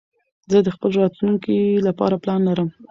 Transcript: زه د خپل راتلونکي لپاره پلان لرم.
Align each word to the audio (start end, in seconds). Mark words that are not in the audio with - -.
زه 0.51 0.57
د 0.63 0.67
خپل 0.75 0.89
راتلونکي 1.01 1.57
لپاره 1.87 2.15
پلان 2.23 2.41
لرم. 2.49 2.69